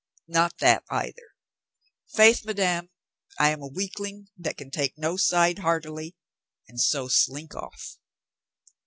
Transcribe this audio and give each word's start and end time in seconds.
"Nor 0.27 0.49
that 0.61 0.83
either. 0.89 1.35
Faith, 2.07 2.43
madame, 2.43 2.89
I 3.37 3.49
am 3.51 3.61
a 3.61 3.67
weak 3.67 3.99
ling 3.99 4.29
that 4.35 4.57
can 4.57 4.71
take 4.71 4.97
no 4.97 5.15
side 5.15 5.59
heartily, 5.59 6.15
and 6.67 6.81
so 6.81 7.07
slink 7.07 7.53
off." 7.53 7.97